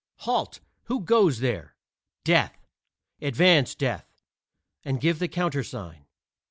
"Halt! 0.21 0.61
who 0.85 1.01
goes 1.01 1.41
there?" 1.41 1.75
"Death." 2.23 2.65
"Advance, 3.21 3.75
Death, 3.75 4.11
and 4.83 4.99
give 4.99 5.19
the 5.19 5.27
countersign." 5.27 6.07